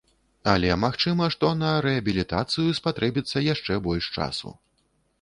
Але 0.53 0.71
магчыма, 0.83 1.27
што 1.35 1.51
на 1.59 1.69
рэабілітацыю 1.87 2.75
спатрэбіцца 2.81 3.47
яшчэ 3.53 3.73
больш 3.89 4.13
часу. 4.19 4.61